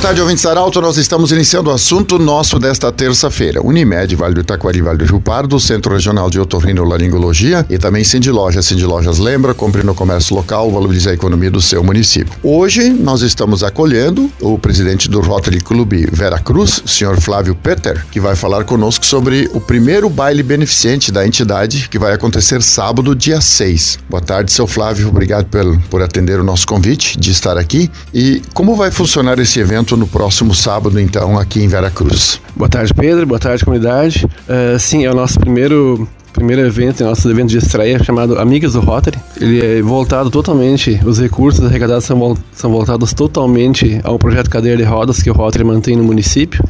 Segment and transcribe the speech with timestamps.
[0.00, 0.80] Tarde, ouvintes Arauto.
[0.80, 3.60] Nós estamos iniciando o assunto nosso desta terça-feira.
[3.62, 8.30] Unimed, Vale do Itaquari, Vale do Rio Pardo, Centro Regional de Otorrinolaringologia e também Cindy
[8.30, 8.64] Lojas.
[8.64, 8.86] Cindy
[9.18, 12.32] lembra, compre no comércio local, valorize a economia do seu município.
[12.42, 18.18] Hoje nós estamos acolhendo o presidente do Rotary Club Vera Cruz, senhor Flávio Peter, que
[18.18, 23.40] vai falar conosco sobre o primeiro baile beneficente da entidade que vai acontecer sábado, dia
[23.40, 23.98] 6.
[24.08, 25.08] Boa tarde, seu Flávio.
[25.08, 27.90] Obrigado por, por atender o nosso convite de estar aqui.
[28.14, 32.40] E como vai funcionar esse evento evento no próximo sábado, então, aqui em Veracruz.
[32.54, 33.26] Boa tarde, Pedro.
[33.26, 34.24] Boa tarde, comunidade.
[34.24, 38.80] Uh, sim, é o nosso primeiro primeiro evento, nosso evento de estreia, chamado Amigas do
[38.80, 39.18] Rotary.
[39.38, 44.82] Ele é voltado totalmente, os recursos arrecadados são, são voltados totalmente ao projeto Cadeira de
[44.82, 46.64] Rodas que o Rotary mantém no município.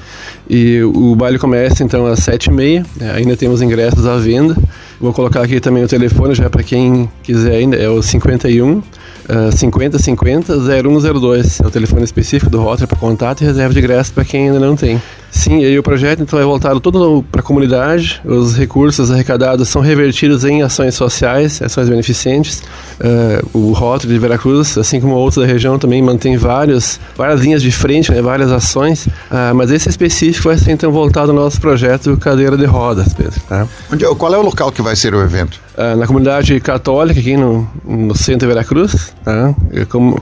[0.51, 4.57] E o baile começa então às sete e meia, é, ainda temos ingressos à venda.
[5.01, 8.83] Vou colocar aqui também o telefone já para quem quiser ainda, é o 51
[9.29, 11.61] uh, 5050 0102.
[11.61, 14.61] É o telefone específico do Rotary para contato e reserva de ingresso para quem ainda
[14.61, 15.01] não tem.
[15.33, 18.21] Sim, e o projeto então é voltado todo para a comunidade.
[18.23, 22.63] Os recursos arrecadados são revertidos em ações sociais, ações beneficentes.
[23.01, 27.63] Uh, o Rotary de Veracruz, assim como outros da região, também mantém vários, várias linhas
[27.63, 29.07] de frente, né, várias ações.
[29.07, 33.41] Uh, mas esse específico vai ser então voltado ao nosso projeto Cadeira de Rodas, Pedro.
[33.49, 33.67] Tá?
[33.91, 35.59] Onde, qual é o local que vai ser o evento?
[35.73, 39.55] Uh, na comunidade católica aqui no, no centro de Veracruz, tá?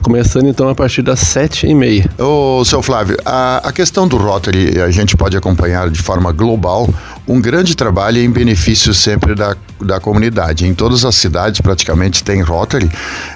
[0.01, 2.09] começando então a partir das sete e meia.
[2.17, 6.87] Ô, seu Flávio, a, a questão do Rotary, a gente pode acompanhar de forma global
[7.27, 10.65] um grande trabalho em benefício sempre da, da comunidade.
[10.65, 12.89] Em todas as cidades praticamente tem Rotary.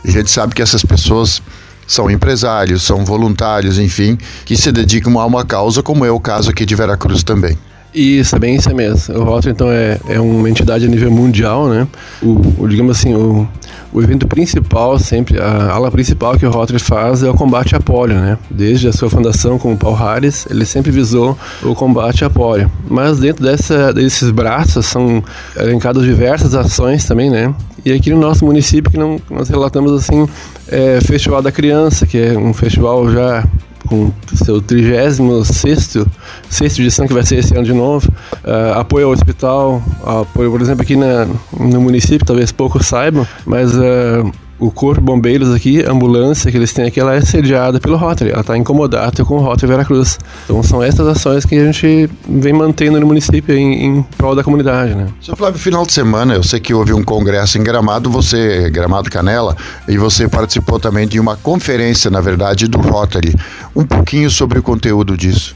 [0.03, 1.41] A gente sabe que essas pessoas
[1.87, 6.49] são empresários, são voluntários, enfim, que se dedicam a uma causa, como é o caso
[6.49, 7.57] aqui de Veracruz também.
[7.93, 9.15] Isso, é bem isso mesmo.
[9.15, 11.87] O Rotary, então, é, é uma entidade a nível mundial, né?
[12.21, 13.47] O, o digamos assim, o,
[13.95, 17.79] o evento principal, sempre, a ala principal que o Rotary faz é o combate à
[17.79, 18.37] polio, né?
[18.51, 22.69] Desde a sua fundação com o Paul Harris, ele sempre visou o combate à polio.
[22.89, 25.23] Mas dentro dessa, desses braços são
[25.55, 27.55] elencadas diversas ações também, né?
[27.85, 30.27] E aqui no nosso município que não, nós relatamos assim,
[30.67, 33.47] é Festival da Criança, que é um festival já
[33.85, 36.05] com seu 36
[36.49, 38.09] sexta edição que vai ser esse ano de novo.
[38.43, 41.27] Uh, apoio ao hospital, apoio, por exemplo, aqui na,
[41.59, 46.57] no município, talvez poucos saibam, mas uh, o Corpo de Bombeiros aqui, a ambulância que
[46.57, 50.17] eles têm aqui, ela é sediada pelo Rotary, ela está incomodada com o Rotary Veracruz.
[50.45, 54.43] Então são essas ações que a gente vem mantendo no município em, em prol da
[54.43, 55.07] comunidade, né?
[55.35, 59.55] Flávio, final de semana, eu sei que houve um congresso em Gramado, você, Gramado Canela,
[59.87, 63.35] e você participou também de uma conferência, na verdade, do Rotary.
[63.75, 65.55] Um pouquinho sobre o conteúdo disso.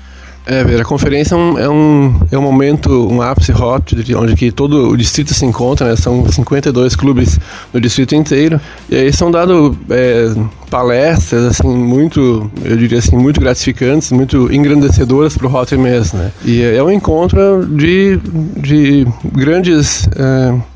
[0.49, 4.35] É, ver, a conferência é um, é um, é um momento, um ápice hot, onde
[4.35, 5.95] que todo o distrito se encontra, né?
[5.95, 7.39] São 52 clubes
[7.71, 8.59] no distrito inteiro.
[8.89, 10.33] E aí são dados é,
[10.71, 16.31] palestras, assim, muito, eu diria assim, muito gratificantes, muito engrandecedoras para o Rotary mesmo, né?
[16.43, 18.19] E é um encontro de,
[18.57, 20.09] de grandes,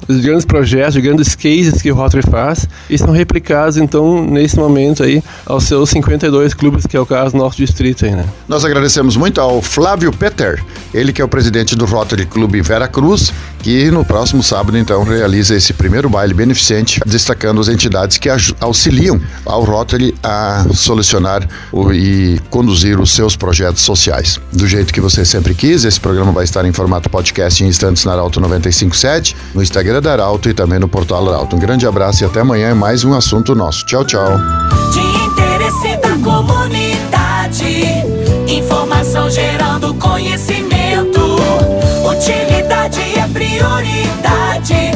[0.10, 4.58] uh, grandes projetos, de grandes cases que o Rotary faz e são replicados, então, nesse
[4.58, 8.26] momento aí, aos seus 52 clubes, que é o caso do nosso distrito aí, né?
[8.48, 12.88] Nós agradecemos muito ao Flávio Peter, ele que é o presidente do Rotary Clube Vera
[12.88, 18.30] Cruz, que no próximo sábado, então, realiza esse primeiro baile beneficente, destacando as entidades que
[18.60, 21.48] auxiliam ao Rotary a solucionar
[21.94, 24.40] e conduzir os seus projetos sociais.
[24.52, 28.04] Do jeito que você sempre quis, esse programa vai estar em formato podcast em instantes
[28.04, 31.56] na Arauto 957, no Instagram Instagram da Arauto e também no portal Arauto.
[31.56, 33.86] Um grande abraço e até amanhã é mais um assunto nosso.
[33.86, 34.38] Tchau, tchau.
[34.92, 37.64] De interesse da comunidade,
[38.48, 41.20] informação gerando conhecimento.
[42.10, 44.93] Utilidade é prioridade.